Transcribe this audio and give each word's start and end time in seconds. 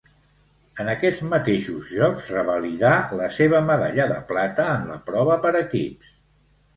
En 0.83 0.87
aquests 0.93 1.19
mateixos 1.33 1.91
Jocs 1.97 2.29
revalidà 2.35 2.93
la 3.19 3.27
seva 3.35 3.59
medalla 3.67 4.07
de 4.13 4.15
plata 4.31 4.65
en 4.79 4.89
la 4.93 4.97
prova 5.11 5.37
per 5.45 5.53
equips. 5.61 6.11